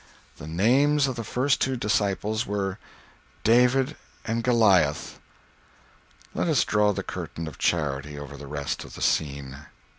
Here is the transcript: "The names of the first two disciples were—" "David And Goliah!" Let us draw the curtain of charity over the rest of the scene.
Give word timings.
"The 0.37 0.47
names 0.47 1.05
of 1.05 1.15
the 1.15 1.23
first 1.23 1.61
two 1.61 1.77
disciples 1.77 2.47
were—" 2.47 2.79
"David 3.43 3.95
And 4.25 4.43
Goliah!" 4.43 4.95
Let 6.33 6.47
us 6.47 6.63
draw 6.65 6.91
the 6.91 7.03
curtain 7.03 7.47
of 7.47 7.59
charity 7.59 8.17
over 8.17 8.35
the 8.35 8.47
rest 8.47 8.83
of 8.83 8.95
the 8.95 9.01
scene. 9.03 9.57